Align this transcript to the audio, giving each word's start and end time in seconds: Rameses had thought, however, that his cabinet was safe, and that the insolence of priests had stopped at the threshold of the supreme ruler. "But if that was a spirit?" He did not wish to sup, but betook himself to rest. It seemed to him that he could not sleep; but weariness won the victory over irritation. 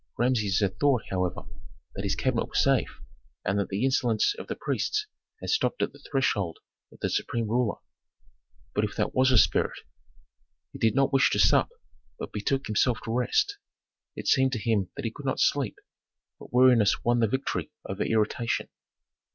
Rameses 0.17 0.61
had 0.61 0.79
thought, 0.79 1.03
however, 1.11 1.43
that 1.93 2.01
his 2.03 2.15
cabinet 2.15 2.45
was 2.47 2.63
safe, 2.63 3.01
and 3.45 3.59
that 3.59 3.69
the 3.69 3.85
insolence 3.85 4.33
of 4.39 4.47
priests 4.59 5.05
had 5.39 5.51
stopped 5.51 5.83
at 5.83 5.93
the 5.93 5.99
threshold 6.09 6.57
of 6.91 6.99
the 7.01 7.07
supreme 7.11 7.47
ruler. 7.47 7.77
"But 8.73 8.83
if 8.83 8.95
that 8.95 9.13
was 9.13 9.29
a 9.29 9.37
spirit?" 9.37 9.81
He 10.73 10.79
did 10.79 10.95
not 10.95 11.13
wish 11.13 11.29
to 11.29 11.39
sup, 11.39 11.69
but 12.17 12.33
betook 12.33 12.65
himself 12.65 12.97
to 13.05 13.13
rest. 13.13 13.59
It 14.15 14.25
seemed 14.25 14.53
to 14.53 14.57
him 14.59 14.89
that 14.95 15.05
he 15.05 15.11
could 15.11 15.27
not 15.27 15.39
sleep; 15.39 15.77
but 16.39 16.51
weariness 16.51 17.03
won 17.03 17.19
the 17.19 17.27
victory 17.27 17.69
over 17.87 18.01
irritation. 18.03 18.69